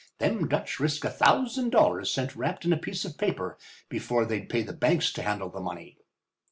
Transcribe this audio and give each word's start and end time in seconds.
Them 0.17 0.47
Dutch 0.47 0.79
risk 0.79 1.05
a 1.05 1.11
thousand 1.11 1.69
dollars 1.69 2.09
sent 2.09 2.35
wrapped 2.35 2.65
in 2.65 2.73
a 2.73 2.77
piece 2.77 3.05
of 3.05 3.19
paper 3.19 3.59
before 3.87 4.25
they'd 4.25 4.49
pay 4.49 4.63
the 4.63 4.73
banks 4.73 5.13
to 5.13 5.21
handle 5.21 5.49
the 5.49 5.59
money." 5.59 5.99